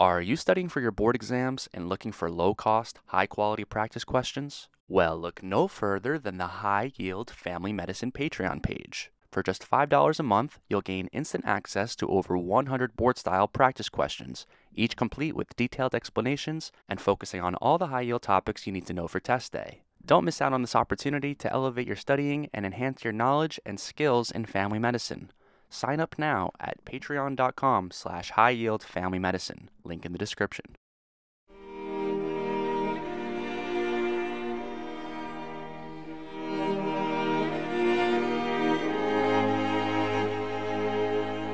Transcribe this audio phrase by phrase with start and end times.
[0.00, 4.04] Are you studying for your board exams and looking for low cost, high quality practice
[4.04, 4.68] questions?
[4.86, 9.10] Well, look no further than the High Yield Family Medicine Patreon page.
[9.32, 13.88] For just $5 a month, you'll gain instant access to over 100 board style practice
[13.88, 18.72] questions, each complete with detailed explanations and focusing on all the high yield topics you
[18.72, 19.82] need to know for test day.
[20.06, 23.80] Don't miss out on this opportunity to elevate your studying and enhance your knowledge and
[23.80, 25.32] skills in family medicine.
[25.70, 29.68] Sign up now at patreon.com slash high yield family medicine.
[29.84, 30.76] Link in the description.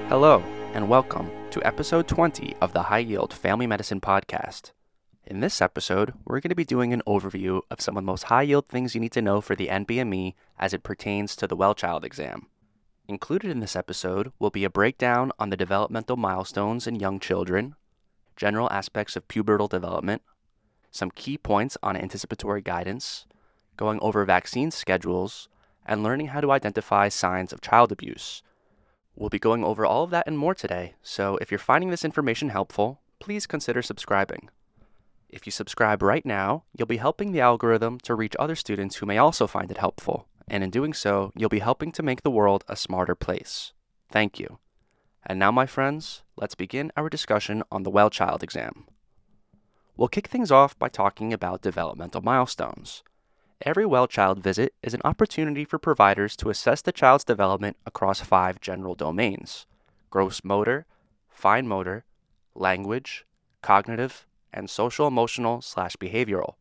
[0.09, 0.39] Hello,
[0.75, 4.71] and welcome to episode 20 of the High Yield Family Medicine Podcast.
[5.27, 8.25] In this episode, we're going to be doing an overview of some of the most
[8.25, 11.57] high yield things you need to know for the NBME as it pertains to the
[11.57, 12.47] well child exam.
[13.07, 17.75] Included in this episode will be a breakdown on the developmental milestones in young children,
[18.35, 20.23] general aspects of pubertal development,
[20.91, 23.27] some key points on anticipatory guidance,
[23.77, 25.51] going over vaccine schedules,
[25.85, 28.43] and learning how to identify signs of child abuse.
[29.15, 32.07] We'll be going over all of that and more today, so if you're finding this
[32.07, 34.49] information helpful, please consider subscribing.
[35.29, 39.07] If you subscribe right now, you'll be helping the algorithm to reach other students who
[39.07, 42.31] may also find it helpful and in doing so, you'll be helping to make the
[42.31, 43.73] world a smarter place.
[44.11, 44.59] Thank you.
[45.27, 48.87] And now, my friends, let's begin our discussion on the well child exam.
[49.97, 53.03] We'll kick things off by talking about developmental milestones.
[53.63, 58.21] Every well child visit is an opportunity for providers to assess the child's development across
[58.21, 59.67] five general domains
[60.11, 60.87] gross motor,
[61.29, 62.05] fine motor,
[62.55, 63.25] language,
[63.63, 66.55] cognitive, and social emotional slash behavioral.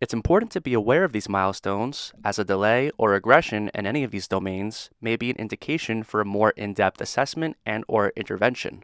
[0.00, 4.02] It's important to be aware of these milestones, as a delay or regression in any
[4.02, 8.82] of these domains may be an indication for a more in-depth assessment and or intervention.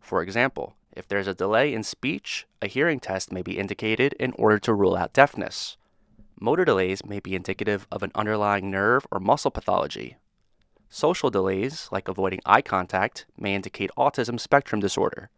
[0.00, 4.30] For example, if there's a delay in speech, a hearing test may be indicated in
[4.38, 5.76] order to rule out deafness.
[6.40, 10.18] Motor delays may be indicative of an underlying nerve or muscle pathology.
[10.88, 15.30] Social delays, like avoiding eye contact, may indicate autism spectrum disorder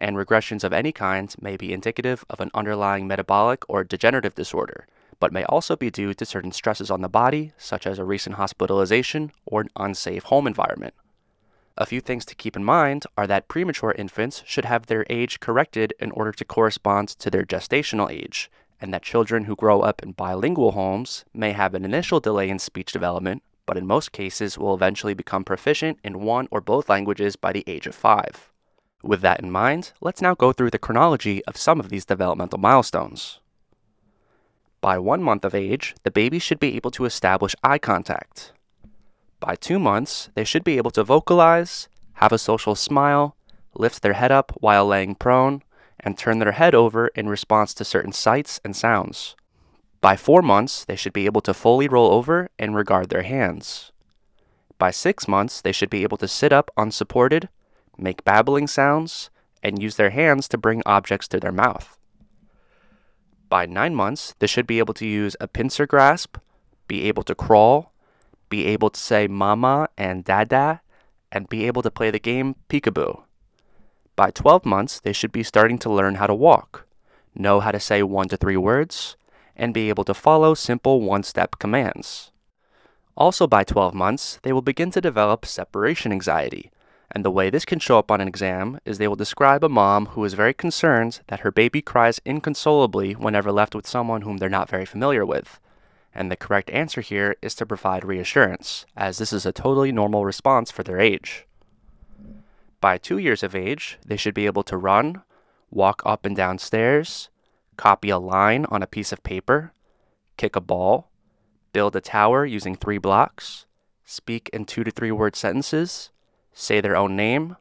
[0.00, 4.86] and regressions of any kind may be indicative of an underlying metabolic or degenerative disorder,
[5.18, 8.36] but may also be due to certain stresses on the body, such as a recent
[8.36, 10.94] hospitalization or an unsafe home environment.
[11.76, 15.40] A few things to keep in mind are that premature infants should have their age
[15.40, 18.50] corrected in order to correspond to their gestational age,
[18.80, 22.58] and that children who grow up in bilingual homes may have an initial delay in
[22.58, 27.36] speech development, but in most cases will eventually become proficient in one or both languages
[27.36, 28.49] by the age of five.
[29.02, 32.58] With that in mind, let's now go through the chronology of some of these developmental
[32.58, 33.40] milestones.
[34.80, 38.52] By one month of age, the baby should be able to establish eye contact.
[39.38, 43.36] By two months, they should be able to vocalize, have a social smile,
[43.74, 45.62] lift their head up while laying prone,
[45.98, 49.36] and turn their head over in response to certain sights and sounds.
[50.00, 53.92] By four months, they should be able to fully roll over and regard their hands.
[54.78, 57.50] By six months, they should be able to sit up unsupported,
[57.98, 59.30] make babbling sounds,
[59.62, 61.98] and use their hands to bring objects to their mouth.
[63.48, 66.36] By nine months, they should be able to use a pincer grasp,
[66.86, 67.92] be able to crawl,
[68.48, 70.82] be able to say mama and dada,
[71.32, 73.22] and be able to play the game peekaboo.
[74.16, 76.86] By 12 months, they should be starting to learn how to walk,
[77.34, 79.16] know how to say one to three words,
[79.56, 82.32] and be able to follow simple one step commands.
[83.16, 86.70] Also, by 12 months, they will begin to develop separation anxiety,
[87.12, 89.68] and the way this can show up on an exam is they will describe a
[89.68, 94.38] mom who is very concerned that her baby cries inconsolably whenever left with someone whom
[94.38, 95.58] they're not very familiar with.
[96.14, 100.24] And the correct answer here is to provide reassurance, as this is a totally normal
[100.24, 101.46] response for their age.
[102.80, 105.22] By two years of age, they should be able to run,
[105.70, 107.28] walk up and down stairs,
[107.76, 109.72] copy a line on a piece of paper,
[110.36, 111.10] kick a ball,
[111.72, 113.66] build a tower using three blocks,
[114.04, 116.10] speak in two to three word sentences,
[116.52, 117.56] say their own name,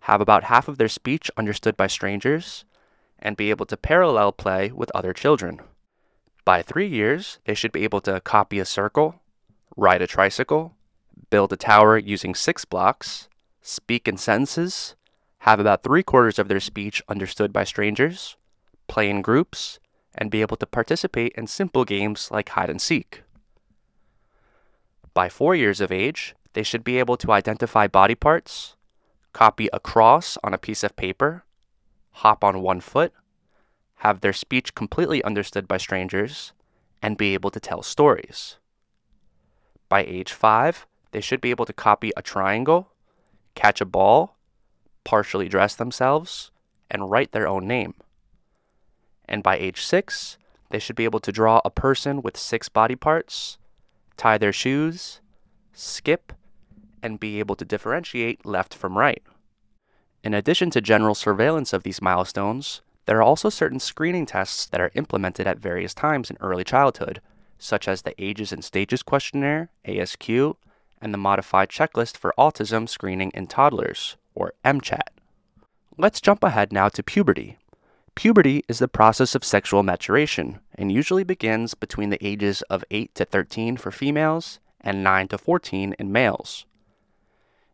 [0.00, 2.64] have about half of their speech understood by strangers,
[3.18, 5.60] and be able to parallel play with other children.
[6.44, 9.20] By three years, they should be able to copy a circle,
[9.76, 10.74] ride a tricycle,
[11.30, 13.28] build a tower using six blocks,
[13.60, 14.94] speak in sentences,
[15.40, 18.36] have about three quarters of their speech understood by strangers,
[18.86, 19.78] play in groups,
[20.14, 23.22] and be able to participate in simple games like hide and seek.
[25.14, 28.74] By four years of age, they should be able to identify body parts,
[29.32, 31.44] copy a cross on a piece of paper,
[32.10, 33.12] hop on one foot,
[33.98, 36.52] have their speech completely understood by strangers,
[37.00, 38.56] and be able to tell stories.
[39.88, 42.90] By age five, they should be able to copy a triangle,
[43.54, 44.36] catch a ball,
[45.04, 46.50] partially dress themselves,
[46.90, 47.94] and write their own name.
[49.28, 50.38] And by age six,
[50.70, 53.58] they should be able to draw a person with six body parts,
[54.16, 55.20] tie their shoes,
[55.72, 56.32] skip,
[57.02, 59.22] and be able to differentiate left from right.
[60.24, 64.80] In addition to general surveillance of these milestones, there are also certain screening tests that
[64.80, 67.20] are implemented at various times in early childhood,
[67.58, 70.56] such as the Ages and Stages Questionnaire, ASQ,
[71.00, 75.08] and the Modified Checklist for Autism Screening in Toddlers, or MCHAT.
[75.96, 77.56] Let's jump ahead now to puberty.
[78.14, 83.14] Puberty is the process of sexual maturation and usually begins between the ages of 8
[83.14, 86.66] to 13 for females and 9 to 14 in males.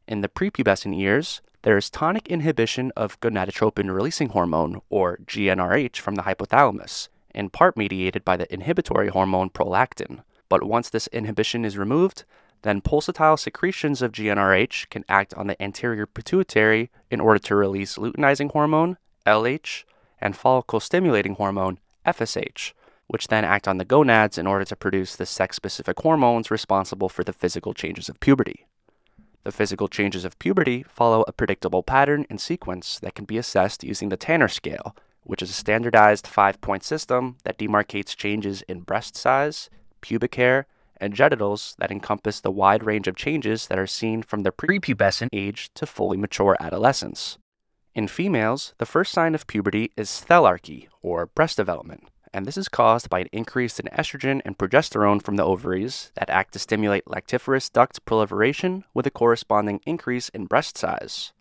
[0.06, 6.14] In the prepubescent years, there is tonic inhibition of gonadotropin releasing hormone, or GnRH, from
[6.14, 10.22] the hypothalamus, in part mediated by the inhibitory hormone prolactin.
[10.50, 12.24] But once this inhibition is removed,
[12.62, 17.96] then pulsatile secretions of GnRH can act on the anterior pituitary in order to release
[17.96, 19.84] luteinizing hormone, LH,
[20.20, 22.74] and follicle stimulating hormone, FSH,
[23.06, 27.08] which then act on the gonads in order to produce the sex specific hormones responsible
[27.08, 28.66] for the physical changes of puberty.
[29.44, 33.84] The physical changes of puberty follow a predictable pattern and sequence that can be assessed
[33.84, 38.80] using the Tanner scale, which is a standardized five point system that demarcates changes in
[38.80, 39.68] breast size,
[40.00, 44.44] pubic hair, and genitals that encompass the wide range of changes that are seen from
[44.44, 47.36] the prepubescent age to fully mature adolescence.
[47.94, 52.68] In females, the first sign of puberty is thelarche, or breast development and this is
[52.68, 57.04] caused by an increase in estrogen and progesterone from the ovaries that act to stimulate
[57.04, 61.32] lactiferous duct proliferation with a corresponding increase in breast size.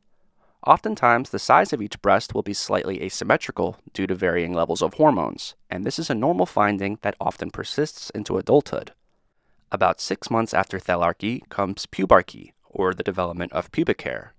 [0.65, 4.93] Oftentimes, the size of each breast will be slightly asymmetrical due to varying levels of
[4.93, 8.91] hormones, and this is a normal finding that often persists into adulthood.
[9.71, 14.32] About six months after thelarche comes pubarche, or the development of pubic hair.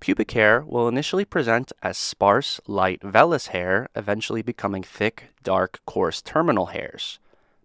[0.00, 6.22] Pubic hair will initially present as sparse, light, vellus hair, eventually becoming thick, dark, coarse
[6.22, 7.18] terminal hairs.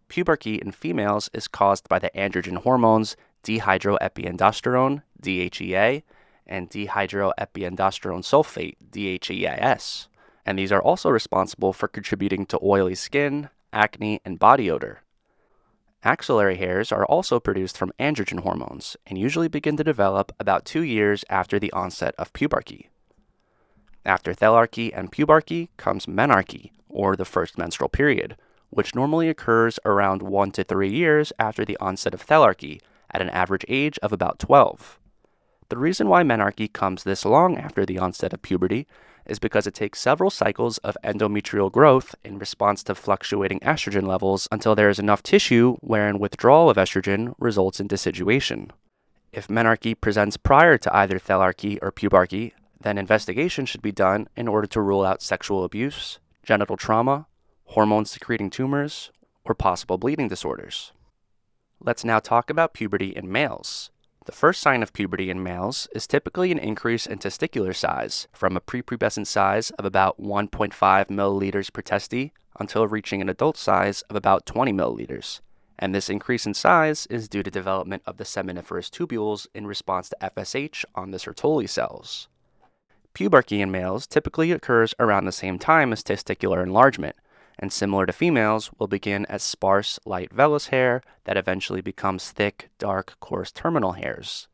[0.10, 6.04] Pubarche in females is caused by the androgen hormones dehydroepiandrosterone, DHEA,
[6.48, 10.08] and dehydroepiandrosterone sulfate, DHEAS,
[10.46, 15.03] and these are also responsible for contributing to oily skin, acne, and body odor.
[16.06, 20.82] Axillary hairs are also produced from androgen hormones and usually begin to develop about two
[20.82, 22.88] years after the onset of pubarche.
[24.06, 28.36] After thelarche and pubarche comes menarche, or the first menstrual period,
[28.70, 33.30] which normally occurs around one to three years after the onset of thelarche, at an
[33.30, 35.00] average age of about 12.
[35.70, 38.88] The reason why menarche comes this long after the onset of puberty
[39.26, 44.48] is because it takes several cycles of endometrial growth in response to fluctuating estrogen levels
[44.52, 48.72] until there is enough tissue wherein withdrawal of estrogen results in deciduation.
[49.32, 54.48] If menarche presents prior to either thelarche or pubarche, then investigation should be done in
[54.48, 57.28] order to rule out sexual abuse, genital trauma,
[57.66, 59.12] hormone secreting tumors,
[59.46, 60.92] or possible bleeding disorders.
[61.80, 63.90] Let's now talk about puberty in males.
[64.26, 68.56] The first sign of puberty in males is typically an increase in testicular size from
[68.56, 70.74] a prepubescent size of about 1.5
[71.08, 75.42] milliliters per testy until reaching an adult size of about 20 milliliters.
[75.78, 80.08] And this increase in size is due to development of the seminiferous tubules in response
[80.10, 82.30] to FSH on the Sertoli cells.
[83.14, 87.18] Pubarche in males typically occurs around the same time as testicular enlargement,
[87.64, 92.70] and similar to females, will begin as sparse, light vellus hair that eventually becomes thick,
[92.78, 94.50] dark, coarse terminal hairs.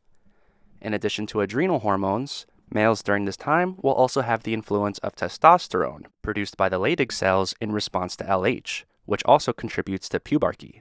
[0.80, 5.16] In addition to adrenal hormones, males during this time will also have the influence of
[5.16, 10.80] testosterone, produced by the Leydig cells in response to LH, which also contributes to pubarche.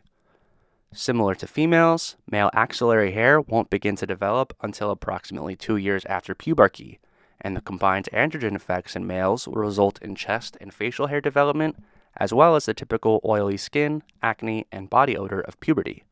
[0.93, 6.35] Similar to females, male axillary hair won't begin to develop until approximately two years after
[6.35, 6.99] pubarche,
[7.41, 11.75] and the combined androgen effects in males will result in chest and facial hair development
[12.17, 16.03] as well as the typical oily skin, acne, and body odor of puberty.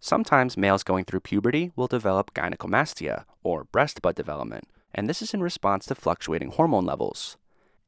[0.00, 5.34] Sometimes males going through puberty will develop gynecomastia, or breast bud development, and this is
[5.34, 7.36] in response to fluctuating hormone levels.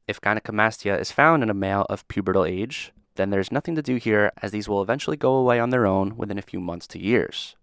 [0.07, 3.95] If gynecomastia is found in a male of pubertal age, then there's nothing to do
[3.95, 6.99] here as these will eventually go away on their own within a few months to
[6.99, 7.55] years.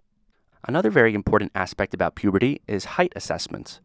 [0.66, 3.80] Another very important aspect about puberty is height assessment.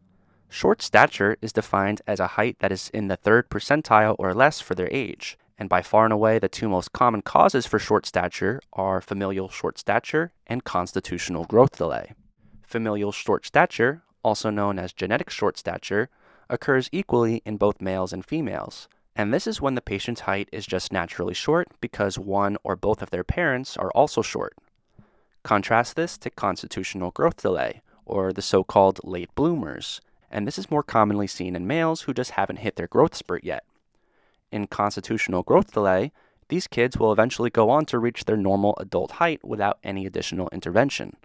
[0.48, 4.60] Short stature is defined as a height that is in the third percentile or less
[4.60, 8.04] for their age, and by far and away, the two most common causes for short
[8.04, 12.12] stature are familial short stature and constitutional growth delay.
[12.62, 16.10] Familial short stature, also known as genetic short stature,
[16.50, 18.88] occurs equally in both males and females.
[19.14, 23.00] And this is when the patient's height is just naturally short because one or both
[23.00, 24.54] of their parents are also short.
[25.42, 30.70] Contrast this to constitutional growth delay, or the so called late bloomers, and this is
[30.70, 33.64] more commonly seen in males who just haven't hit their growth spurt yet.
[34.50, 36.12] In constitutional growth delay,
[36.48, 40.48] these kids will eventually go on to reach their normal adult height without any additional
[40.52, 41.16] intervention.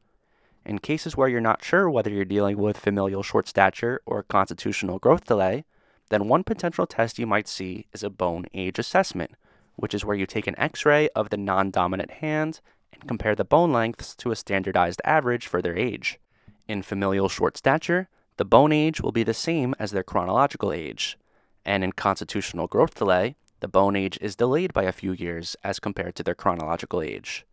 [0.66, 5.00] In cases where you're not sure whether you're dealing with familial short stature or constitutional
[5.00, 5.66] growth delay,
[6.10, 9.32] then one potential test you might see is a bone age assessment,
[9.76, 12.60] which is where you take an x ray of the non dominant hand
[12.94, 16.20] and compare the bone lengths to a standardized average for their age.
[16.68, 21.18] In familial short stature, the bone age will be the same as their chronological age,
[21.66, 25.80] and in constitutional growth delay, the bone age is delayed by a few years as
[25.80, 27.46] compared to their chronological age.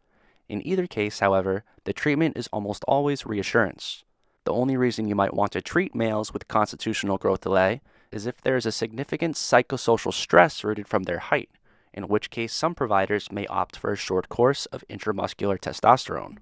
[0.49, 4.05] In either case, however, the treatment is almost always reassurance.
[4.45, 8.41] The only reason you might want to treat males with constitutional growth delay is if
[8.41, 11.51] there is a significant psychosocial stress rooted from their height,
[11.93, 16.39] in which case some providers may opt for a short course of intramuscular testosterone.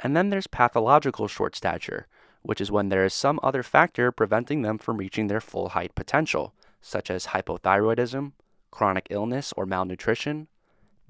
[0.00, 2.06] And then there's pathological short stature,
[2.42, 5.94] which is when there is some other factor preventing them from reaching their full height
[5.94, 8.32] potential, such as hypothyroidism,
[8.70, 10.48] chronic illness or malnutrition,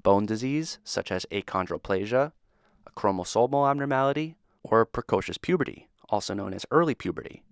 [0.03, 2.31] bone disease such as achondroplasia,
[2.85, 7.43] a chromosomal abnormality, or precocious puberty, also known as early puberty.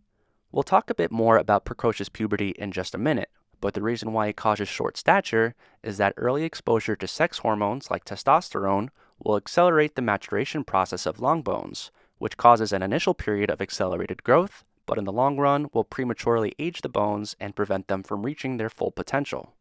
[0.51, 3.29] We'll talk a bit more about precocious puberty in just a minute,
[3.61, 7.91] but the reason why it causes short stature is that early exposure to sex hormones
[7.91, 8.89] like testosterone
[9.23, 14.23] will accelerate the maturation process of long bones, which causes an initial period of accelerated
[14.23, 18.25] growth, but in the long run will prematurely age the bones and prevent them from
[18.25, 19.53] reaching their full potential.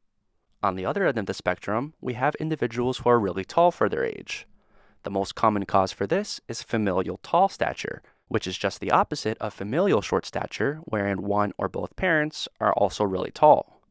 [0.62, 3.90] On the other end of the spectrum, we have individuals who are really tall for
[3.90, 4.46] their age.
[5.02, 9.36] The most common cause for this is familial tall stature, which is just the opposite
[9.38, 13.82] of familial short stature, wherein one or both parents are also really tall.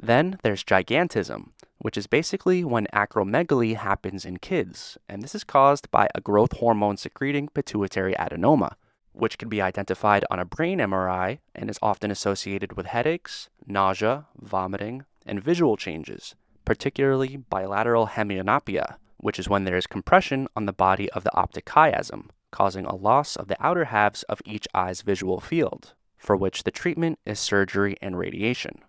[0.00, 5.90] Then there's gigantism, which is basically when acromegaly happens in kids, and this is caused
[5.90, 8.74] by a growth hormone secreting pituitary adenoma,
[9.16, 14.26] which can be identified on a brain MRI and is often associated with headaches, nausea,
[14.38, 20.72] vomiting, and visual changes, particularly bilateral hemianopia, which is when there is compression on the
[20.72, 25.00] body of the optic chiasm, causing a loss of the outer halves of each eye's
[25.00, 28.80] visual field, for which the treatment is surgery and radiation.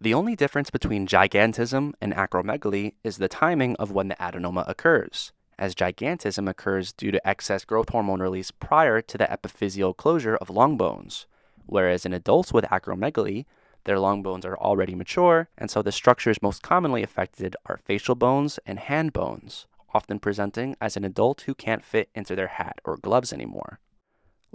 [0.00, 5.32] The only difference between gigantism and acromegaly is the timing of when the adenoma occurs,
[5.60, 10.50] as gigantism occurs due to excess growth hormone release prior to the epiphyseal closure of
[10.50, 11.26] long bones,
[11.66, 13.44] whereas in adults with acromegaly,
[13.84, 18.14] their long bones are already mature, and so the structures most commonly affected are facial
[18.14, 22.80] bones and hand bones, often presenting as an adult who can't fit into their hat
[22.84, 23.78] or gloves anymore.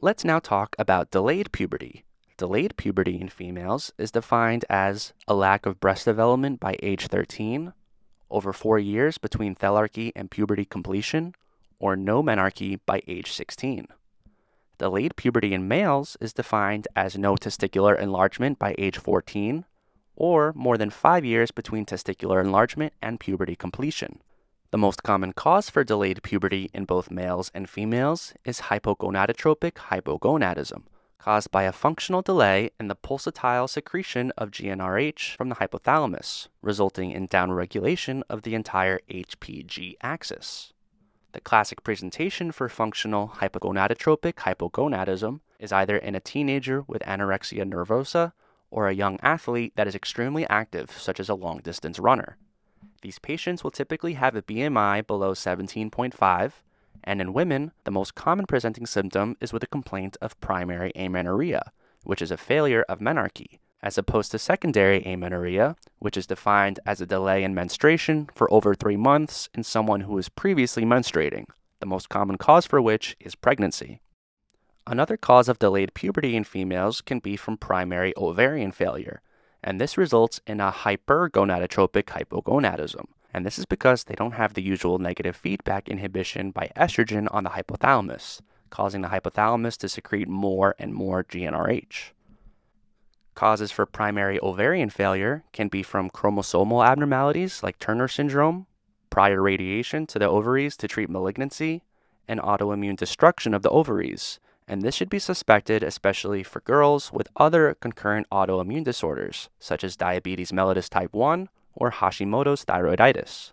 [0.02, 2.04] Let's now talk about delayed puberty.
[2.38, 7.74] Delayed puberty in females is defined as a lack of breast development by age 13,
[8.30, 11.34] over four years between thelarche and puberty completion,
[11.80, 13.88] or no menarche by age 16.
[14.78, 19.66] Delayed puberty in males is defined as no testicular enlargement by age 14,
[20.16, 24.20] or more than five years between testicular enlargement and puberty completion.
[24.72, 30.84] The most common cause for delayed puberty in both males and females is hypogonadotropic hypogonadism,
[31.26, 37.10] caused by a functional delay in the pulsatile secretion of GnRH from the hypothalamus, resulting
[37.10, 40.72] in downregulation of the entire HPG axis.
[41.32, 48.34] The classic presentation for functional hypogonadotropic hypogonadism is either in a teenager with anorexia nervosa
[48.70, 52.38] or a young athlete that is extremely active, such as a long distance runner.
[53.02, 56.52] These patients will typically have a BMI below 17.5,
[57.06, 61.72] and in women, the most common presenting symptom is with a complaint of primary amenorrhea,
[62.04, 67.00] which is a failure of menarche, as opposed to secondary amenorrhea, which is defined as
[67.00, 71.46] a delay in menstruation for over three months in someone who is previously menstruating,
[71.80, 74.02] the most common cause for which is pregnancy.
[74.88, 79.22] Another cause of delayed puberty in females can be from primary ovarian failure,
[79.64, 83.06] and this results in a hypergonadotropic hypogonadism.
[83.36, 87.44] And this is because they don't have the usual negative feedback inhibition by estrogen on
[87.44, 88.40] the hypothalamus,
[88.70, 92.12] causing the hypothalamus to secrete more and more GnRH.
[93.34, 98.68] Causes for primary ovarian failure can be from chromosomal abnormalities like Turner syndrome,
[99.10, 101.84] prior radiation to the ovaries to treat malignancy,
[102.30, 104.40] and autoimmune destruction of the ovaries.
[104.66, 109.98] And this should be suspected especially for girls with other concurrent autoimmune disorders, such as
[109.98, 113.52] diabetes mellitus type 1 or Hashimoto's thyroiditis.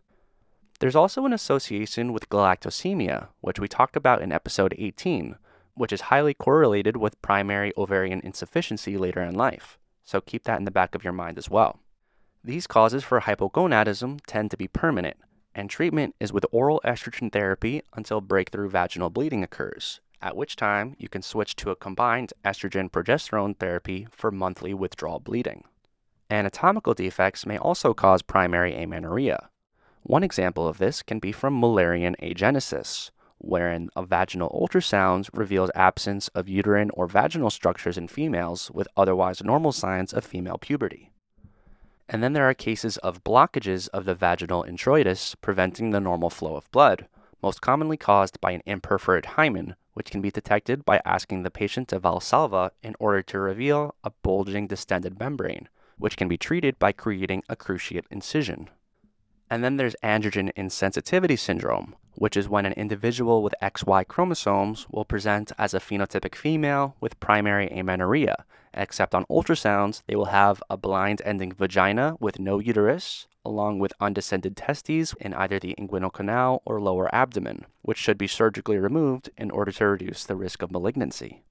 [0.81, 5.37] There's also an association with galactosemia, which we talked about in episode 18,
[5.75, 9.79] which is highly correlated with primary ovarian insufficiency later in life.
[10.05, 11.81] So keep that in the back of your mind as well.
[12.45, 15.17] These causes for hypogonadism tend to be permanent,
[15.55, 20.97] and treatment is with oral estrogen therapy until breakthrough vaginal bleeding occurs, at which time
[20.99, 25.63] you can switch to a combined estrogen progesterone therapy for monthly withdrawal bleeding.
[26.33, 29.51] Anatomical defects may also cause primary amenorrhea.
[30.03, 36.29] One example of this can be from Mullerian agenesis, wherein a vaginal ultrasound reveals absence
[36.29, 41.11] of uterine or vaginal structures in females with otherwise normal signs of female puberty.
[42.09, 46.57] And then there are cases of blockages of the vaginal introitus preventing the normal flow
[46.57, 47.09] of blood,
[47.43, 51.89] most commonly caused by an imperforate hymen, which can be detected by asking the patient
[51.89, 55.69] to valsalva in order to reveal a bulging distended membrane,
[56.03, 58.69] which can be treated by creating a cruciate incision.
[59.49, 65.05] And then there's androgen insensitivity syndrome, which is when an individual with XY chromosomes will
[65.05, 68.45] present as a phenotypic female with primary amenorrhea,
[68.75, 73.93] except on ultrasounds, they will have a blind ending vagina with no uterus, along with
[74.01, 79.31] undescended testes in either the inguinal canal or lower abdomen, which should be surgically removed
[79.39, 81.45] in order to reduce the risk of malignancy.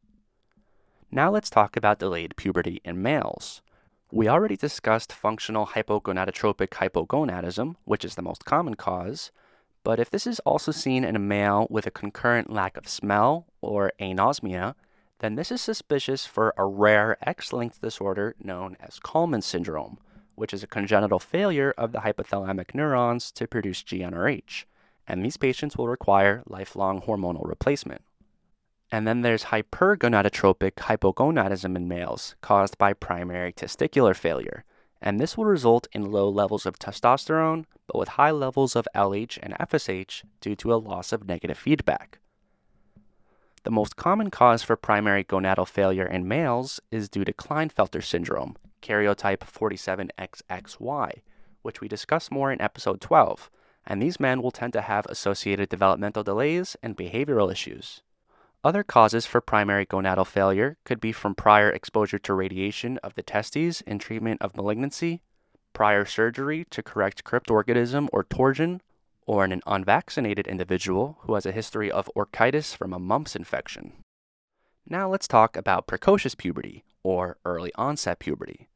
[1.10, 3.62] Now let's talk about delayed puberty in males.
[4.14, 9.32] We already discussed functional hypogonadotropic hypogonadism, which is the most common cause,
[9.86, 13.48] but if this is also seen in a male with a concurrent lack of smell
[13.62, 14.76] or anosmia,
[15.20, 19.98] then this is suspicious for a rare X linked disorder known as Kallmann syndrome,
[20.36, 24.66] which is a congenital failure of the hypothalamic neurons to produce GnRH,
[25.08, 28.02] and these patients will require lifelong hormonal replacement.
[28.92, 34.66] And then there's hypergonadotropic hypogonadism in males caused by primary testicular failure,
[35.02, 39.40] and this will result in low levels of testosterone, but with high levels of LH
[39.42, 42.20] and FSH due to a loss of negative feedback.
[43.64, 48.58] The most common cause for primary gonadal failure in males is due to Klinefelter syndrome,
[48.82, 51.22] karyotype 47XXY,
[51.62, 53.50] which we discuss more in episode 12,
[53.86, 58.02] and these men will tend to have associated developmental delays and behavioral issues.
[58.64, 63.24] Other causes for primary gonadal failure could be from prior exposure to radiation of the
[63.24, 65.24] testes in treatment of malignancy,
[65.74, 68.82] prior surgery to correct cryptorchidism or torsion,
[69.26, 73.94] or in an unvaccinated individual who has a history of orchitis from a mumps infection.
[74.88, 78.68] Now let's talk about precocious puberty, or early onset puberty.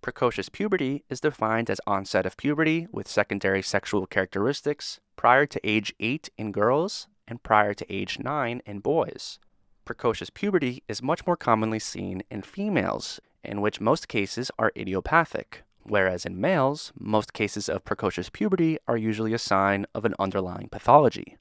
[0.00, 5.92] Precocious puberty is defined as onset of puberty with secondary sexual characteristics prior to age
[6.00, 9.38] 8 in girls and prior to age 9 in boys.
[9.84, 15.62] Precocious puberty is much more commonly seen in females, in which most cases are idiopathic,
[15.84, 20.68] whereas in males, most cases of precocious puberty are usually a sign of an underlying
[20.68, 21.36] pathology.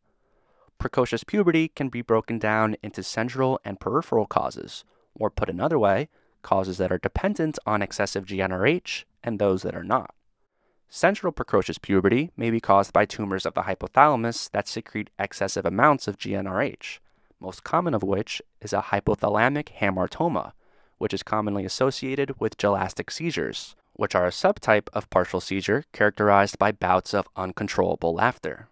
[0.78, 4.84] Precocious puberty can be broken down into central and peripheral causes,
[5.16, 6.10] or put another way,
[6.42, 10.14] causes that are dependent on excessive GnRH and those that are not.
[10.90, 16.08] Central precocious puberty may be caused by tumors of the hypothalamus that secrete excessive amounts
[16.08, 17.00] of GnRH,
[17.40, 20.54] most common of which is a hypothalamic hamartoma,
[20.98, 26.58] which is commonly associated with gelastic seizures, which are a subtype of partial seizure characterized
[26.58, 28.68] by bouts of uncontrollable laughter.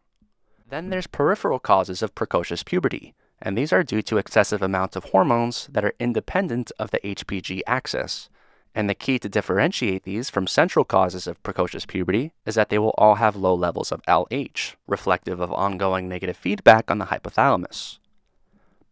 [0.69, 5.05] Then there's peripheral causes of precocious puberty, and these are due to excessive amounts of
[5.05, 8.29] hormones that are independent of the HPG axis,
[8.75, 12.79] and the key to differentiate these from central causes of precocious puberty is that they
[12.79, 17.99] will all have low levels of LH, reflective of ongoing negative feedback on the hypothalamus.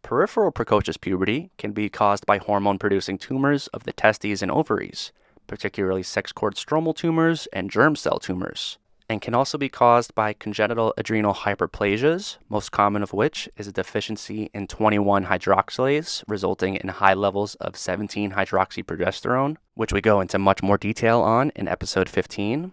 [0.03, 5.11] Peripheral precocious puberty can be caused by hormone producing tumors of the testes and ovaries,
[5.47, 8.77] particularly sex cord stromal tumors and germ cell tumors
[9.11, 13.71] and can also be caused by congenital adrenal hyperplasias, most common of which is a
[13.73, 20.39] deficiency in 21 hydroxylase, resulting in high levels of 17 hydroxyprogesterone, which we go into
[20.39, 22.71] much more detail on in episode 15,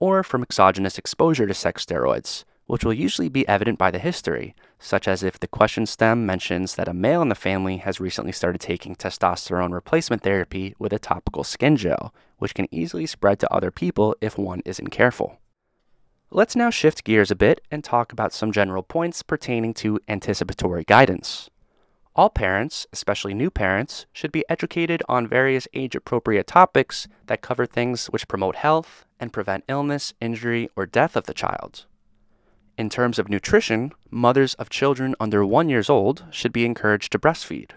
[0.00, 4.54] or from exogenous exposure to sex steroids, which will usually be evident by the history,
[4.78, 8.32] such as if the question stem mentions that a male in the family has recently
[8.32, 13.52] started taking testosterone replacement therapy with a topical skin gel, which can easily spread to
[13.52, 15.38] other people if one isn't careful.
[16.36, 20.82] Let's now shift gears a bit and talk about some general points pertaining to anticipatory
[20.82, 21.48] guidance.
[22.16, 27.66] All parents, especially new parents, should be educated on various age appropriate topics that cover
[27.66, 31.86] things which promote health and prevent illness, injury, or death of the child.
[32.76, 37.18] In terms of nutrition, mothers of children under one years old should be encouraged to
[37.20, 37.70] breastfeed.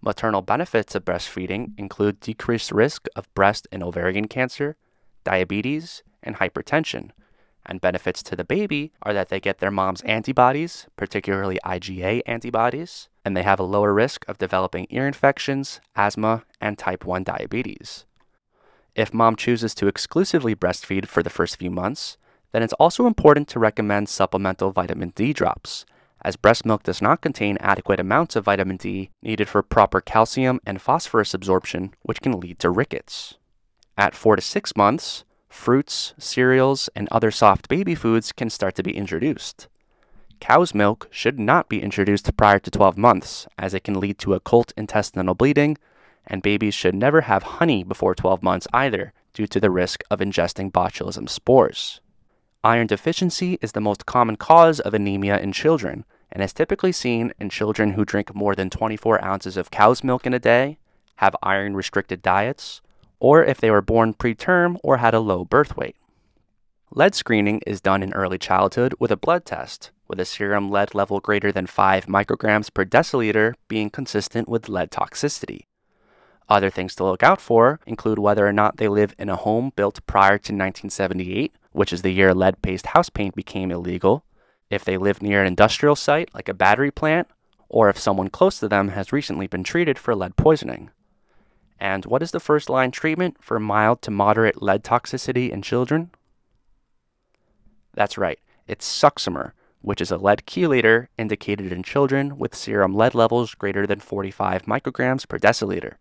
[0.00, 4.76] Maternal benefits of breastfeeding include decreased risk of breast and ovarian cancer,
[5.24, 7.10] diabetes, and hypertension,
[7.68, 13.08] and benefits to the baby are that they get their mom's antibodies, particularly IgA antibodies,
[13.24, 18.06] and they have a lower risk of developing ear infections, asthma, and type 1 diabetes.
[18.94, 22.16] If mom chooses to exclusively breastfeed for the first few months,
[22.52, 25.84] then it's also important to recommend supplemental vitamin D drops,
[26.22, 30.58] as breast milk does not contain adequate amounts of vitamin D needed for proper calcium
[30.66, 33.34] and phosphorus absorption, which can lead to rickets.
[33.96, 38.82] At 4 to 6 months, fruits, cereals, and other soft baby foods can start to
[38.82, 39.68] be introduced.
[40.40, 44.34] Cow's milk should not be introduced prior to 12 months, as it can lead to
[44.34, 45.76] occult intestinal bleeding,
[46.26, 50.20] and babies should never have honey before 12 months either, due to the risk of
[50.20, 52.00] ingesting botulism spores.
[52.62, 57.32] Iron deficiency is the most common cause of anemia in children, and is typically seen
[57.40, 60.78] in children who drink more than 24 ounces of cow's milk in a day,
[61.16, 62.80] have iron restricted diets,
[63.20, 65.96] or if they were born preterm or had a low birth weight.
[66.90, 70.94] Lead screening is done in early childhood with a blood test, with a serum lead
[70.94, 75.66] level greater than 5 micrograms per deciliter being consistent with lead toxicity.
[76.48, 79.70] Other things to look out for include whether or not they live in a home
[79.76, 84.24] built prior to 1978, which is the year lead based house paint became illegal,
[84.70, 87.28] if they live near an industrial site like a battery plant,
[87.68, 90.90] or if someone close to them has recently been treated for lead poisoning.
[91.80, 96.10] And what is the first line treatment for mild to moderate lead toxicity in children?
[97.94, 103.14] That's right, it's Succimer, which is a lead chelator indicated in children with serum lead
[103.14, 105.94] levels greater than 45 micrograms per deciliter.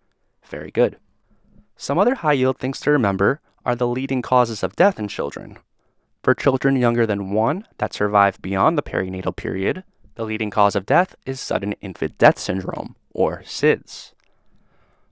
[0.44, 0.98] Very good.
[1.76, 5.58] Some other high yield things to remember are the leading causes of death in children.
[6.24, 9.84] For children younger than one that survive beyond the perinatal period,
[10.16, 14.14] the leading cause of death is sudden infant death syndrome, or SIDS.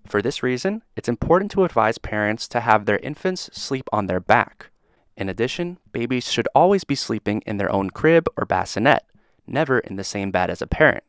[0.05, 4.19] For this reason, it's important to advise parents to have their infants sleep on their
[4.19, 4.69] back.
[5.17, 9.03] In addition, babies should always be sleeping in their own crib or bassinet,
[9.47, 11.03] never in the same bed as a parent.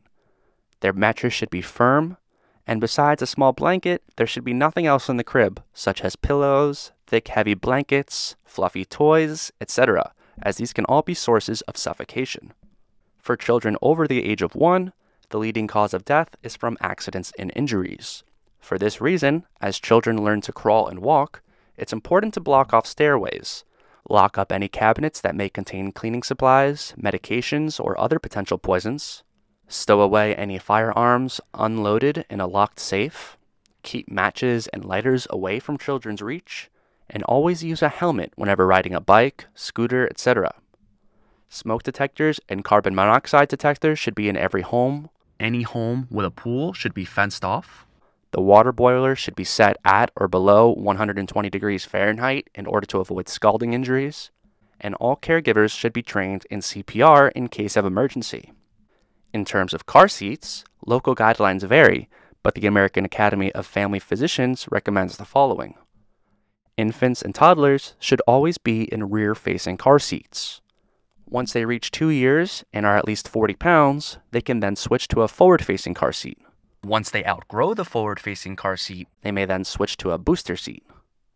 [0.79, 2.17] Their mattress should be firm,
[2.65, 6.15] and besides a small blanket, there should be nothing else in the crib, such as
[6.15, 12.53] pillows, thick, heavy blankets, fluffy toys, etc., as these can all be sources of suffocation.
[13.19, 14.93] For children over the age of one,
[15.29, 18.23] the leading cause of death is from accidents and injuries.
[18.67, 21.41] For this reason, as children learn to crawl and walk,
[21.77, 23.63] it's important to block off stairways,
[24.09, 29.23] lock up any cabinets that may contain cleaning supplies, medications, or other potential poisons,
[29.69, 33.37] stow away any firearms unloaded in a locked safe,
[33.83, 36.69] keep matches and lighters away from children's reach,
[37.09, 40.53] and always use a helmet whenever riding a bike, scooter, etc.
[41.47, 45.09] Smoke detectors and carbon monoxide detectors should be in every home.
[45.39, 47.86] Any home with a pool should be fenced off.
[48.31, 52.99] The water boiler should be set at or below 120 degrees Fahrenheit in order to
[52.99, 54.31] avoid scalding injuries.
[54.79, 58.51] And all caregivers should be trained in CPR in case of emergency.
[59.33, 62.09] In terms of car seats, local guidelines vary,
[62.43, 65.75] but the American Academy of Family Physicians recommends the following
[66.77, 70.61] Infants and toddlers should always be in rear facing car seats.
[71.25, 75.07] Once they reach two years and are at least 40 pounds, they can then switch
[75.09, 76.37] to a forward facing car seat.
[76.83, 80.55] Once they outgrow the forward facing car seat, they may then switch to a booster
[80.55, 80.83] seat.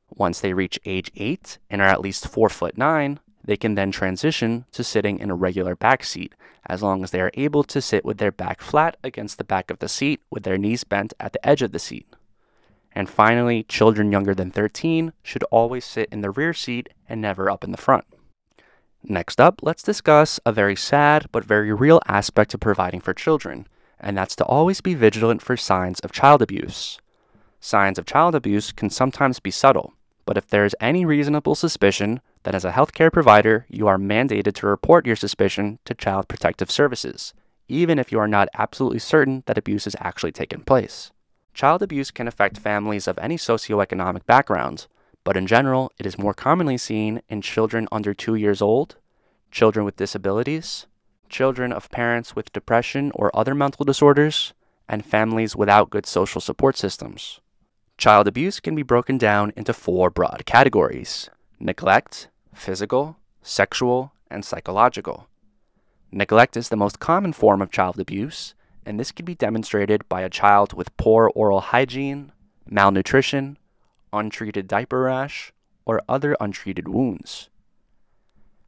[0.10, 3.92] Once they reach age 8 and are at least 4 foot 9, they can then
[3.92, 6.36] transition to sitting in a regular back seat
[6.68, 9.72] as long as they are able to sit with their back flat against the back
[9.72, 12.08] of the seat with their knees bent at the edge of the seat.
[12.94, 17.50] And finally, children younger than 13 should always sit in the rear seat and never
[17.50, 18.06] up in the front.
[19.04, 23.66] Next up, let's discuss a very sad but very real aspect of providing for children,
[24.02, 27.00] and that's to always be vigilant for signs of child abuse.
[27.60, 29.94] Signs of child abuse can sometimes be subtle,
[30.26, 34.54] but if there is any reasonable suspicion, then as a healthcare provider, you are mandated
[34.56, 37.34] to report your suspicion to Child Protective Services,
[37.68, 41.12] even if you are not absolutely certain that abuse has actually taken place.
[41.54, 44.88] Child abuse can affect families of any socioeconomic background,
[45.24, 48.96] but in general, it is more commonly seen in children under two years old,
[49.52, 50.88] children with disabilities,
[51.32, 54.54] children of parents with depression or other mental disorders,
[54.88, 57.40] and families without good social support systems.
[57.98, 65.28] Child abuse can be broken down into four broad categories neglect, physical, sexual, and psychological.
[66.12, 68.54] Neglect is the most common form of child abuse
[68.86, 72.32] and this can be demonstrated by a child with poor oral hygiene,
[72.68, 73.58] malnutrition,
[74.12, 75.54] untreated diaper rash,
[75.86, 77.50] or other untreated wounds.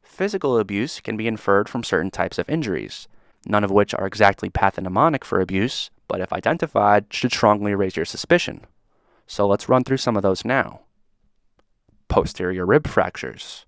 [0.04, 3.08] Physical abuse can be inferred from certain types of injuries,
[3.46, 8.04] none of which are exactly pathognomonic for abuse, but if identified, should strongly raise your
[8.04, 8.64] suspicion.
[9.26, 10.82] So let's run through some of those now.
[12.08, 13.66] Posterior rib fractures,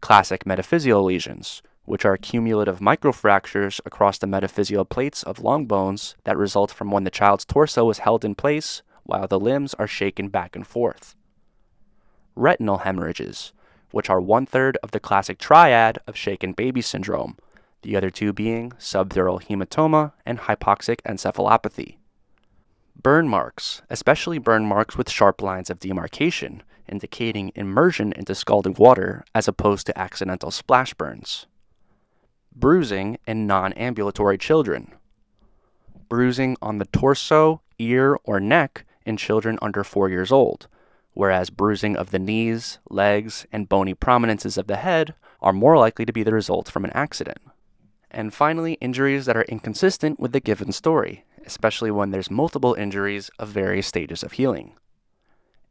[0.00, 6.36] classic metaphyseal lesions, which are cumulative microfractures across the metaphyseal plates of long bones that
[6.36, 10.28] result from when the child's torso is held in place while the limbs are shaken
[10.28, 11.14] back and forth.
[12.36, 13.52] Retinal hemorrhages,
[13.90, 17.36] which are one third of the classic triad of shaken baby syndrome,
[17.82, 21.96] the other two being subdural hematoma and hypoxic encephalopathy.
[23.00, 29.24] Burn marks, especially burn marks with sharp lines of demarcation, indicating immersion into scalding water
[29.34, 31.46] as opposed to accidental splash burns.
[32.54, 34.92] Bruising in non ambulatory children.
[36.08, 40.66] Bruising on the torso, ear, or neck in children under 4 years old,
[41.20, 46.06] whereas bruising of the knees, legs, and bony prominences of the head are more likely
[46.06, 47.36] to be the result from an accident.
[48.10, 53.30] And finally, injuries that are inconsistent with the given story, especially when there's multiple injuries
[53.38, 54.76] of various stages of healing.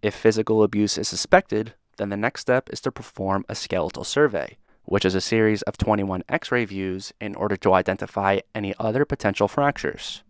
[0.04, 4.60] If physical abuse is suspected, then the next step is to perform a skeletal survey,
[4.84, 9.04] which is a series of 21 x ray views in order to identify any other
[9.04, 10.22] potential fractures.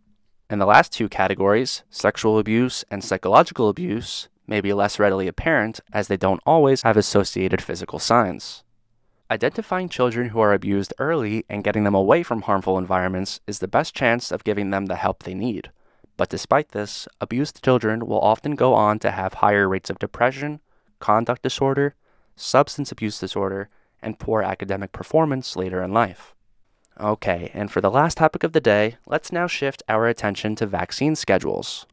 [0.49, 5.79] In the last two categories, sexual abuse and psychological abuse may be less readily apparent
[5.93, 8.63] as they don't always have associated physical signs.
[9.31, 13.67] Identifying children who are abused early and getting them away from harmful environments is the
[13.67, 15.71] best chance of giving them the help they need.
[16.17, 20.61] But despite this, abused children will often go on to have higher rates of depression,
[20.97, 21.95] conduct disorder,
[22.35, 23.69] substance abuse disorder,
[24.01, 26.33] and poor academic performance later in life.
[26.99, 30.65] Okay, and for the last topic of the day, let's now shift our attention to
[30.65, 31.85] vaccine schedules.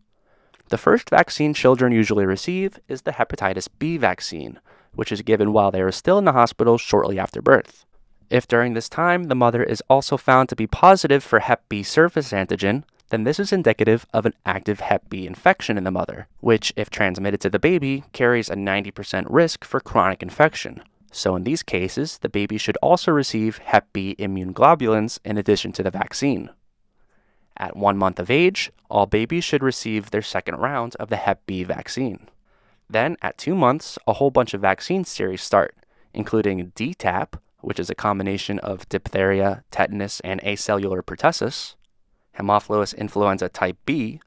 [0.68, 4.59] The first vaccine children usually receive is the hepatitis B vaccine,
[4.94, 7.85] which is given while they are still in the hospital shortly after birth.
[8.31, 11.85] If during this time the mother is also found to be positive for Hep B
[11.85, 16.26] surface antigen, then this is indicative of an active Hep B infection in the mother,
[16.40, 20.83] which, if transmitted to the baby, carries a 90% risk for chronic infection.
[21.12, 25.70] So, in these cases, the baby should also receive Hep B immune globulins in addition
[25.72, 26.50] to the vaccine.
[27.57, 31.47] At one month of age, all babies should receive their second round of the Hep
[31.47, 32.29] B vaccine.
[32.88, 35.75] Then, at two months, a whole bunch of vaccine series start,
[36.14, 41.75] including DTaP, which is a combination of diphtheria, tetanus, and acellular pertussis,
[42.38, 44.21] Haemophilus influenza type B,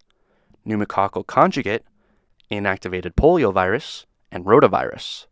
[0.67, 1.85] pneumococcal conjugate,
[2.51, 5.27] inactivated poliovirus, and rotavirus.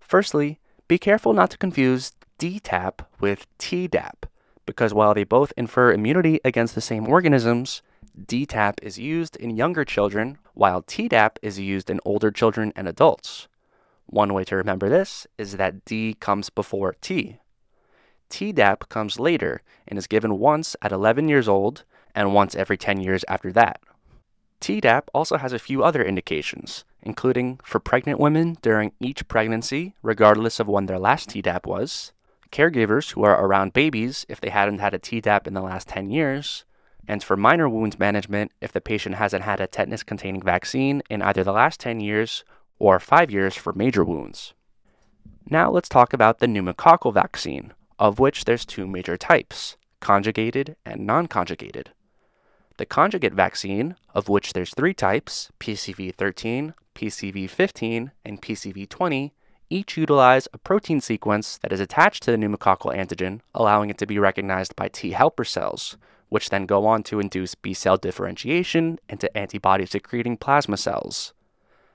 [0.00, 4.24] Firstly, be careful not to confuse DTaP with Tdap,
[4.66, 7.82] because while they both infer immunity against the same organisms,
[8.20, 13.46] DTaP is used in younger children, while Tdap is used in older children and adults.
[14.06, 17.38] One way to remember this is that D comes before T.
[18.30, 23.00] Tdap comes later and is given once at 11 years old and once every 10
[23.00, 23.80] years after that.
[24.60, 30.58] Tdap also has a few other indications, including for pregnant women during each pregnancy, regardless
[30.58, 32.12] of when their last Tdap was,
[32.56, 36.08] caregivers who are around babies if they hadn't had a Tdap in the last 10
[36.08, 36.64] years,
[37.06, 41.20] and for minor wounds management if the patient hasn't had a tetanus containing vaccine in
[41.20, 42.44] either the last 10 years
[42.78, 44.54] or 5 years for major wounds.
[45.50, 51.06] Now let's talk about the pneumococcal vaccine, of which there's two major types, conjugated and
[51.06, 51.90] non-conjugated.
[52.78, 59.32] The conjugate vaccine, of which there's three types, PCV13, PCV15, and PCV20,
[59.70, 64.06] each utilize a protein sequence that is attached to the pneumococcal antigen, allowing it to
[64.06, 65.96] be recognized by T helper cells,
[66.28, 71.32] which then go on to induce B cell differentiation into antibody secreting plasma cells.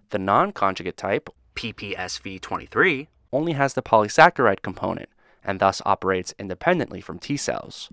[0.09, 5.09] The non conjugate type, PPSV23, only has the polysaccharide component
[5.43, 7.89] and thus operates independently from T cells.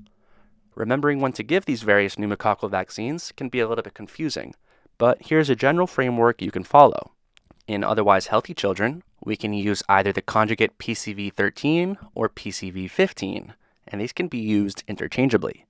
[0.75, 4.55] Remembering when to give these various pneumococcal vaccines can be a little bit confusing,
[4.97, 7.13] but here's a general framework you can follow.
[7.67, 13.53] In otherwise healthy children, we can use either the conjugate PCV13 or PCV15,
[13.87, 15.67] and these can be used interchangeably.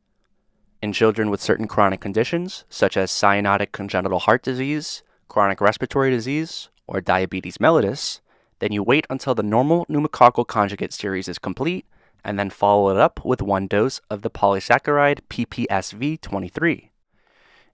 [0.80, 6.68] In children with certain chronic conditions, such as cyanotic congenital heart disease, chronic respiratory disease,
[6.86, 8.20] or diabetes mellitus,
[8.60, 11.84] then you wait until the normal pneumococcal conjugate series is complete
[12.24, 16.90] and then follow it up with one dose of the polysaccharide PPSV23.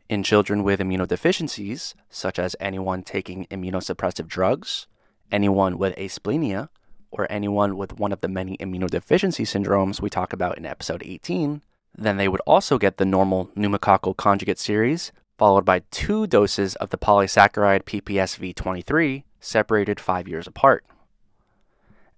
[0.09, 4.87] In children with immunodeficiencies, such as anyone taking immunosuppressive drugs,
[5.31, 6.69] anyone with asplenia,
[7.11, 11.63] or anyone with one of the many immunodeficiency syndromes we talk about in episode 18,
[11.97, 16.91] then they would also get the normal pneumococcal conjugate series, followed by two doses of
[16.91, 20.85] the polysaccharide PPSV23, separated five years apart.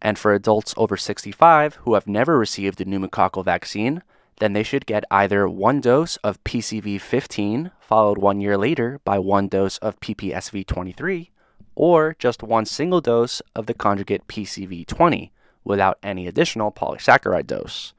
[0.00, 4.02] And for adults over 65 who have never received a pneumococcal vaccine,
[4.38, 9.48] then they should get either one dose of PCV15, followed one year later by one
[9.48, 11.30] dose of PPSV23,
[11.76, 15.30] or just one single dose of the conjugate PCV20
[15.62, 17.92] without any additional polysaccharide dose.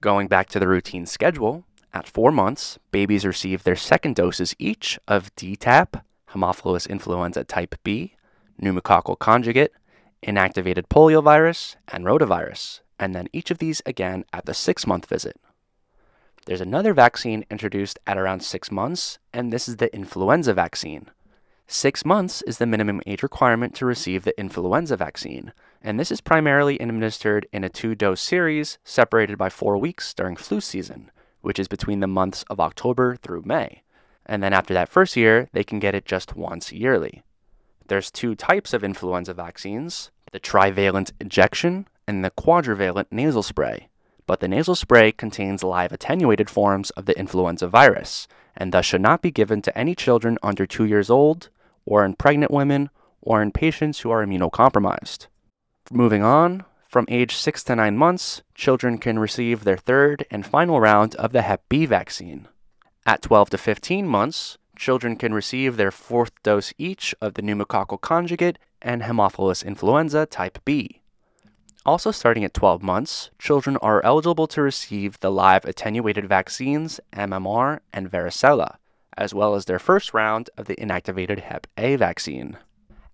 [0.00, 4.98] Going back to the routine schedule, at four months, babies receive their second doses each
[5.06, 8.16] of DTaP, Haemophilus influenza type B,
[8.60, 9.72] pneumococcal conjugate,
[10.26, 15.36] inactivated poliovirus, and rotavirus, and then each of these again at the six month visit.
[16.46, 21.08] There's another vaccine introduced at around six months, and this is the influenza vaccine.
[21.74, 26.20] Six months is the minimum age requirement to receive the influenza vaccine, and this is
[26.20, 31.58] primarily administered in a two dose series separated by four weeks during flu season, which
[31.58, 33.84] is between the months of October through May.
[34.26, 37.22] And then after that first year, they can get it just once yearly.
[37.88, 43.88] There's two types of influenza vaccines the trivalent injection and the quadrivalent nasal spray.
[44.26, 49.00] But the nasal spray contains live attenuated forms of the influenza virus, and thus should
[49.00, 51.48] not be given to any children under two years old,
[51.84, 52.90] or in pregnant women,
[53.20, 55.26] or in patients who are immunocompromised.
[55.90, 60.80] Moving on, from age 6 to 9 months, children can receive their third and final
[60.80, 62.48] round of the Hep B vaccine.
[63.06, 68.00] At 12 to 15 months, children can receive their fourth dose each of the pneumococcal
[68.00, 71.00] conjugate and Haemophilus influenza type B.
[71.84, 77.80] Also, starting at 12 months, children are eligible to receive the live attenuated vaccines MMR
[77.92, 78.76] and varicella,
[79.16, 82.56] as well as their first round of the inactivated Hep A vaccine.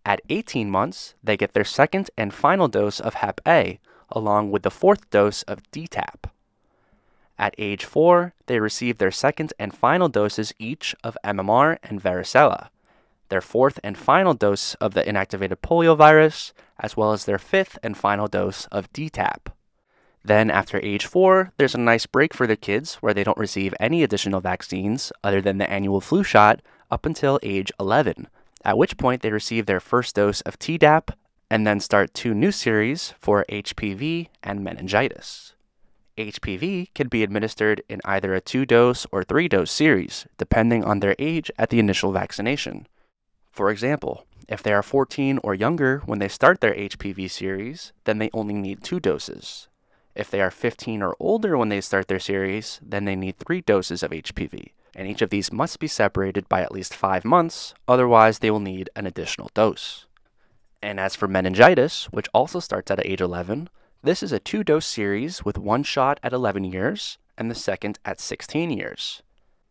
[0.05, 3.79] At 18 months, they get their second and final dose of Hep A,
[4.11, 6.31] along with the fourth dose of DTaP.
[7.39, 12.69] At age 4, they receive their second and final doses each of MMR and varicella,
[13.29, 17.97] their fourth and final dose of the inactivated poliovirus, as well as their fifth and
[17.97, 19.53] final dose of DTaP.
[20.29, 23.73] Then, after age 4, there's a nice break for the kids where they don't receive
[23.81, 26.61] any additional vaccines other than the annual flu shot
[26.91, 28.29] up until age 11,
[28.63, 31.15] at which point they receive their first dose of Tdap
[31.51, 35.55] and then start two new series for HPV and meningitis.
[36.19, 41.01] HPV can be administered in either a two dose or three dose series, depending on
[41.01, 42.87] their age at the initial vaccination.
[43.51, 48.19] For example, if they are 14 or younger when they start their HPV series, then
[48.19, 49.69] they only need two doses.
[50.19, 53.61] If they are 15 or older when they start their series, then they need three
[53.61, 57.73] doses of HPV, and each of these must be separated by at least five months,
[57.87, 60.07] otherwise, they will need an additional dose.
[60.83, 63.71] And as for meningitis, which also starts at age 11,
[64.03, 68.01] this is a two dose series with one shot at 11 years and the second
[68.05, 69.23] at 16 years.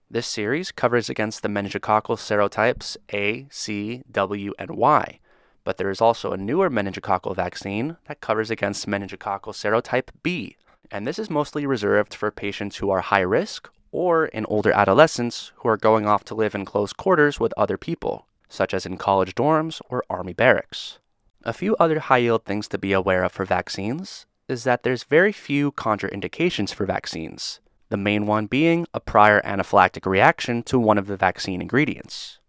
[0.10, 5.20] This series covers against the meningococcal serotypes A, C, W, and Y,
[5.68, 10.56] but there is also a newer meningococcal vaccine that covers against meningococcal serotype B,
[10.90, 15.52] and this is mostly reserved for patients who are high risk or in older adolescents
[15.58, 18.96] who are going off to live in close quarters with other people, such as in
[18.96, 21.00] college dorms or army barracks.
[21.44, 25.04] A few other high yield things to be aware of for vaccines is that there's
[25.04, 30.98] very few contraindications for vaccines, the main one being a prior anaphylactic reaction to one
[30.98, 32.40] of the vaccine ingredients.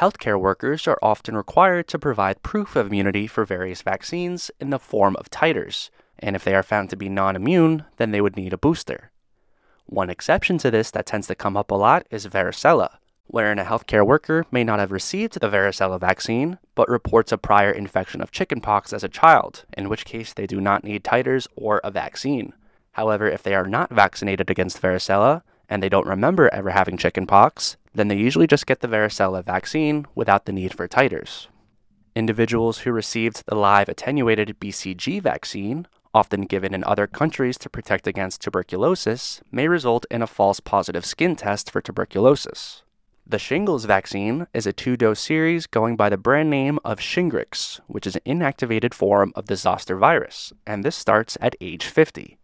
[0.00, 4.78] Healthcare workers are often required to provide proof of immunity for various vaccines in the
[4.78, 8.36] form of titers, and if they are found to be non immune, then they would
[8.36, 9.10] need a booster.
[9.86, 13.64] One exception to this that tends to come up a lot is varicella, wherein a
[13.64, 18.30] healthcare worker may not have received the varicella vaccine, but reports a prior infection of
[18.30, 22.52] chickenpox as a child, in which case they do not need titers or a vaccine.
[22.92, 27.76] However, if they are not vaccinated against varicella and they don't remember ever having chickenpox,
[27.94, 31.48] then they usually just get the varicella vaccine without the need for titers.
[32.14, 38.06] Individuals who received the live attenuated BCG vaccine, often given in other countries to protect
[38.06, 42.82] against tuberculosis, may result in a false positive skin test for tuberculosis.
[43.30, 47.78] The shingles vaccine is a two dose series going by the brand name of Shingrix,
[47.86, 52.38] which is an inactivated form of the zoster virus, and this starts at age 50.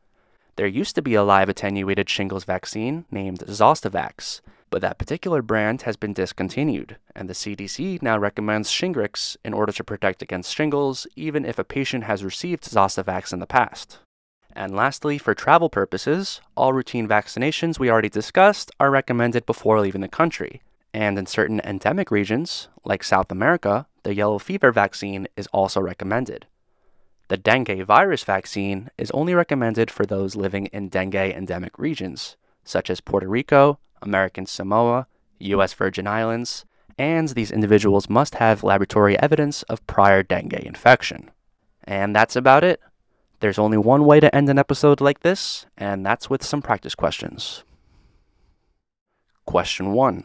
[0.56, 4.42] There used to be a live attenuated shingles vaccine named Zostavax,
[4.74, 9.70] but that particular brand has been discontinued, and the CDC now recommends Shingrix in order
[9.70, 14.00] to protect against shingles, even if a patient has received Zostavax in the past.
[14.50, 20.00] And lastly, for travel purposes, all routine vaccinations we already discussed are recommended before leaving
[20.00, 20.60] the country,
[20.92, 26.46] and in certain endemic regions, like South America, the yellow fever vaccine is also recommended.
[27.28, 32.90] The dengue virus vaccine is only recommended for those living in dengue endemic regions, such
[32.90, 35.06] as Puerto Rico, American Samoa,
[35.38, 35.72] U.S.
[35.74, 36.64] Virgin Islands,
[36.98, 41.30] and these individuals must have laboratory evidence of prior dengue infection.
[41.84, 42.80] And that's about it.
[43.40, 46.94] There's only one way to end an episode like this, and that's with some practice
[46.94, 47.64] questions.
[49.44, 50.24] Question 1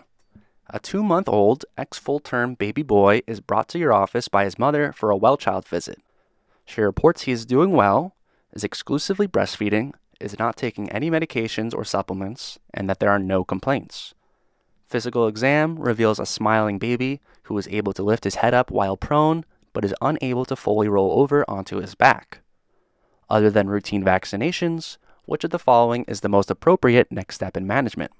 [0.72, 4.44] a two month old, ex full term baby boy is brought to your office by
[4.44, 6.00] his mother for a well child visit.
[6.66, 8.16] She reports he is doing well,
[8.54, 13.44] is exclusively breastfeeding, is not taking any medications or supplements, and that there are no
[13.44, 14.14] complaints.
[14.86, 18.98] Physical exam reveals a smiling baby who is able to lift his head up while
[18.98, 22.42] prone, but is unable to fully roll over onto his back.
[23.30, 27.68] Other than routine vaccinations, which of the following is the most appropriate next step in
[27.68, 28.12] management?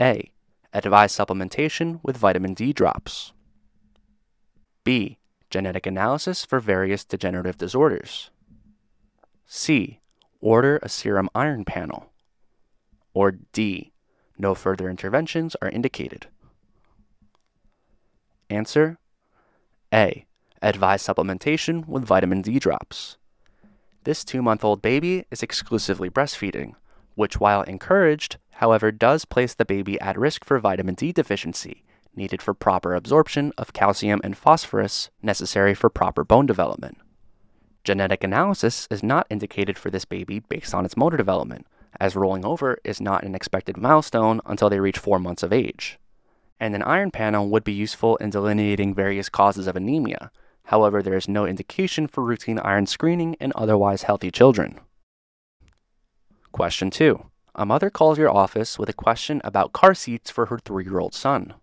[0.00, 0.32] A.
[0.72, 3.32] Advise supplementation with vitamin D drops.
[4.82, 5.18] B.
[5.50, 8.30] Genetic analysis for various degenerative disorders.
[9.46, 9.99] C.
[10.40, 12.12] Order a serum iron panel.
[13.12, 13.92] Or D.
[14.38, 16.28] No further interventions are indicated.
[18.48, 18.98] Answer
[19.92, 20.24] A.
[20.62, 23.18] Advise supplementation with vitamin D drops.
[24.04, 26.72] This two month old baby is exclusively breastfeeding,
[27.16, 31.84] which, while encouraged, however, does place the baby at risk for vitamin D deficiency,
[32.16, 36.96] needed for proper absorption of calcium and phosphorus necessary for proper bone development.
[37.82, 41.66] Genetic analysis is not indicated for this baby based on its motor development,
[41.98, 45.98] as rolling over is not an expected milestone until they reach four months of age.
[46.58, 50.30] And an iron panel would be useful in delineating various causes of anemia.
[50.64, 54.78] However, there is no indication for routine iron screening in otherwise healthy children.
[56.52, 57.24] Question 2.
[57.54, 61.00] A mother calls your office with a question about car seats for her three year
[61.00, 61.54] old son.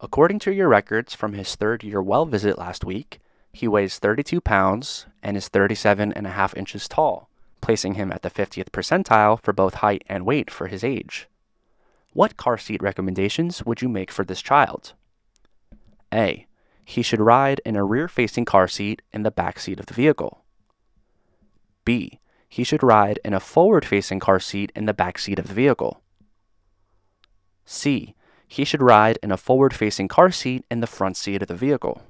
[0.00, 3.19] According to your records from his third year well visit last week,
[3.52, 7.28] he weighs 32 pounds and is 37 and a half inches tall,
[7.60, 11.28] placing him at the 50th percentile for both height and weight for his age.
[12.12, 14.94] What car seat recommendations would you make for this child?
[16.12, 16.46] A.
[16.84, 19.94] He should ride in a rear facing car seat in the back seat of the
[19.94, 20.44] vehicle.
[21.84, 22.18] B.
[22.48, 25.54] He should ride in a forward facing car seat in the back seat of the
[25.54, 26.00] vehicle.
[27.64, 28.16] C.
[28.48, 31.54] He should ride in a forward facing car seat in the front seat of the
[31.54, 32.02] vehicle.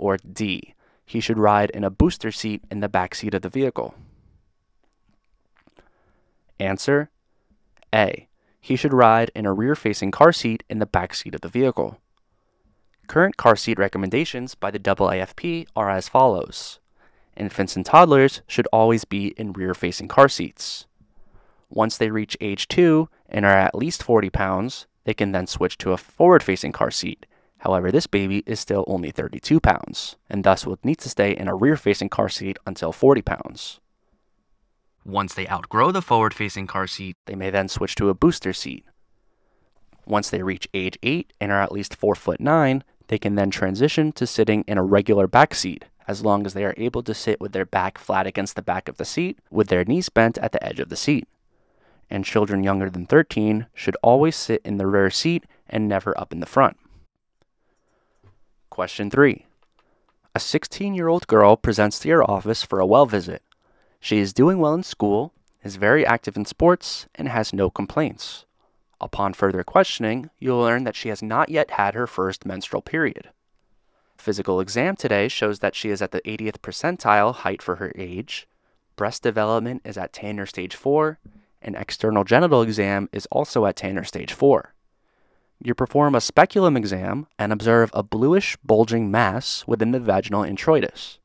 [0.00, 0.74] Or D.
[1.04, 3.94] He should ride in a booster seat in the back seat of the vehicle.
[6.58, 7.10] Answer
[7.94, 8.26] A.
[8.60, 11.48] He should ride in a rear facing car seat in the back seat of the
[11.48, 11.98] vehicle.
[13.08, 16.80] Current car seat recommendations by the AAFP are as follows
[17.36, 20.86] Infants and toddlers should always be in rear facing car seats.
[21.68, 25.76] Once they reach age 2 and are at least 40 pounds, they can then switch
[25.78, 27.26] to a forward facing car seat.
[27.60, 31.46] However, this baby is still only 32 pounds, and thus will need to stay in
[31.46, 33.80] a rear facing car seat until 40 pounds.
[35.04, 38.54] Once they outgrow the forward facing car seat, they may then switch to a booster
[38.54, 38.84] seat.
[40.06, 43.50] Once they reach age 8 and are at least 4 foot 9, they can then
[43.50, 47.12] transition to sitting in a regular back seat, as long as they are able to
[47.12, 50.38] sit with their back flat against the back of the seat, with their knees bent
[50.38, 51.28] at the edge of the seat.
[52.08, 56.32] And children younger than 13 should always sit in the rear seat and never up
[56.32, 56.78] in the front.
[58.70, 59.46] Question 3.
[60.32, 63.42] A 16 year old girl presents to your office for a well visit.
[63.98, 68.46] She is doing well in school, is very active in sports, and has no complaints.
[69.00, 73.30] Upon further questioning, you'll learn that she has not yet had her first menstrual period.
[74.16, 78.46] Physical exam today shows that she is at the 80th percentile height for her age,
[78.94, 81.18] breast development is at Tanner stage 4,
[81.60, 84.74] and external genital exam is also at Tanner stage 4.
[85.62, 91.18] You perform a speculum exam and observe a bluish bulging mass within the vaginal introitus.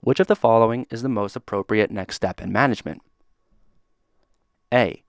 [0.00, 3.02] Which of the following is the most appropriate next step in management?
[4.72, 5.02] A.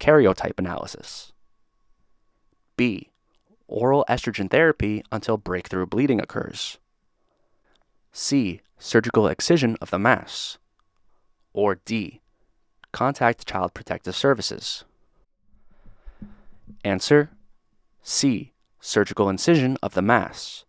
[0.00, 1.32] Karyotype analysis.
[2.76, 3.10] B.
[3.68, 6.78] Oral estrogen therapy until breakthrough bleeding occurs.
[8.12, 8.62] C.
[8.78, 10.56] Surgical excision of the mass.
[11.52, 12.20] Or D.
[12.92, 14.84] Contact Child Protective Services.
[16.84, 17.30] Answer
[18.08, 18.52] C.
[18.78, 20.64] Surgical incision of the mass.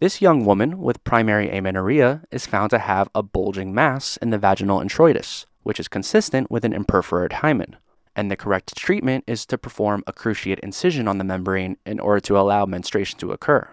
[0.00, 4.38] This young woman with primary amenorrhea is found to have a bulging mass in the
[4.38, 7.76] vaginal introitus, which is consistent with an imperforate hymen,
[8.16, 12.20] and the correct treatment is to perform a cruciate incision on the membrane in order
[12.20, 13.68] to allow menstruation to occur.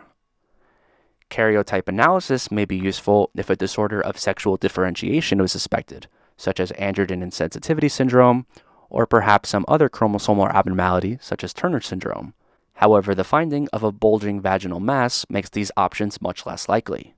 [1.29, 6.73] Karyotype analysis may be useful if a disorder of sexual differentiation is suspected, such as
[6.73, 8.45] androgen insensitivity syndrome,
[8.89, 12.33] or perhaps some other chromosomal abnormality, such as Turner syndrome,
[12.79, 17.13] However, the finding of a bulging vaginal mass makes these options much less likely.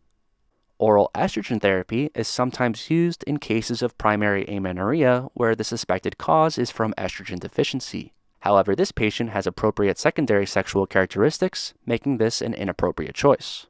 [0.80, 6.58] Oral estrogen therapy is sometimes used in cases of primary amenorrhea where the suspected cause
[6.58, 8.12] is from estrogen deficiency.
[8.40, 13.68] However, this patient has appropriate secondary sexual characteristics, making this an inappropriate choice.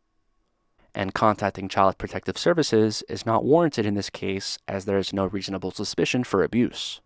[0.96, 5.26] And contacting Child Protective Services is not warranted in this case as there is no
[5.26, 7.02] reasonable suspicion for abuse.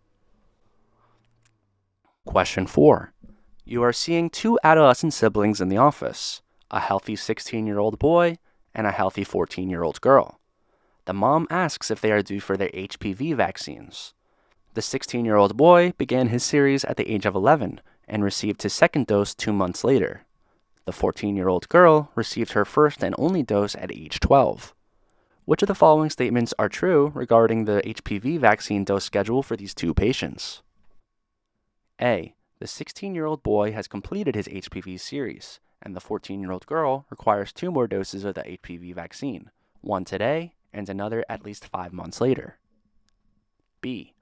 [2.24, 3.12] Question 4
[3.68, 6.40] you are seeing two adolescent siblings in the office
[6.70, 8.38] a healthy 16 year old boy
[8.72, 10.38] and a healthy 14 year old girl.
[11.04, 14.14] The mom asks if they are due for their HPV vaccines.
[14.74, 18.62] The 16 year old boy began his series at the age of 11 and received
[18.62, 20.22] his second dose two months later.
[20.84, 24.74] The 14 year old girl received her first and only dose at age 12.
[25.44, 29.74] Which of the following statements are true regarding the HPV vaccine dose schedule for these
[29.74, 30.62] two patients?
[32.00, 32.35] A.
[32.58, 36.64] The 16 year old boy has completed his HPV series, and the 14 year old
[36.66, 39.50] girl requires two more doses of the HPV vaccine,
[39.82, 42.58] one today and another at least five months later.
[43.82, 44.14] B.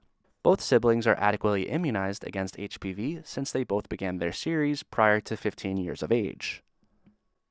[0.43, 5.37] Both siblings are adequately immunized against HPV since they both began their series prior to
[5.37, 6.61] 15 years of age.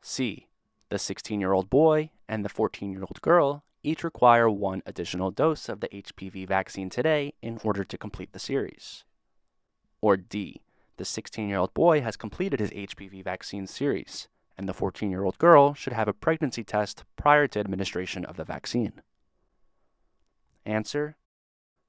[0.03, 0.49] C.
[0.91, 5.31] The 16 year old boy and the 14 year old girl each require one additional
[5.31, 9.05] dose of the HPV vaccine today in order to complete the series.
[10.03, 10.61] Or D.
[10.97, 15.25] The 16 year old boy has completed his HPV vaccine series, and the 14 year
[15.25, 19.03] old girl should have a pregnancy test prior to administration of the vaccine.
[20.65, 21.17] Answer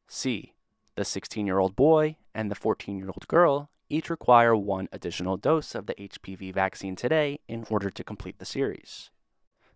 [0.08, 0.54] C.
[0.96, 5.38] The 16 year old boy and the 14 year old girl each require one additional
[5.38, 9.12] dose of the HPV vaccine today in order to complete the series.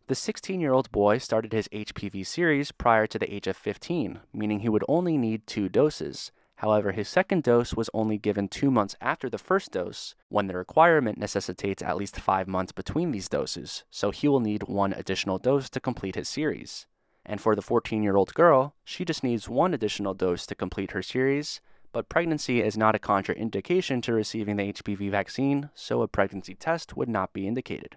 [0.08, 4.22] The 16 year old boy started his HPV series prior to the age of 15,
[4.34, 6.32] meaning he would only need two doses.
[6.60, 10.58] However, his second dose was only given two months after the first dose, when the
[10.58, 15.38] requirement necessitates at least five months between these doses, so he will need one additional
[15.38, 16.86] dose to complete his series.
[17.26, 20.92] And for the 14 year old girl, she just needs one additional dose to complete
[20.92, 21.62] her series,
[21.94, 26.98] but pregnancy is not a contraindication to receiving the HPV vaccine, so a pregnancy test
[26.98, 27.96] would not be indicated.